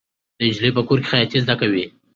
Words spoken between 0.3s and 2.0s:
دا نجلۍ په کور کې خیاطي زده کوي.